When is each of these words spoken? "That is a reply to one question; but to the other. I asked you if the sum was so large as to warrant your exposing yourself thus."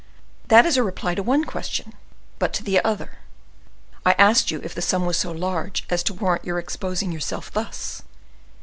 "That 0.47 0.65
is 0.65 0.77
a 0.77 0.83
reply 0.83 1.13
to 1.13 1.21
one 1.21 1.43
question; 1.45 1.93
but 2.39 2.53
to 2.53 2.63
the 2.63 2.83
other. 2.83 3.19
I 4.03 4.13
asked 4.13 4.49
you 4.49 4.59
if 4.63 4.73
the 4.73 4.81
sum 4.81 5.05
was 5.05 5.15
so 5.17 5.31
large 5.31 5.85
as 5.91 6.01
to 6.05 6.13
warrant 6.15 6.43
your 6.43 6.57
exposing 6.57 7.11
yourself 7.11 7.51
thus." 7.51 8.01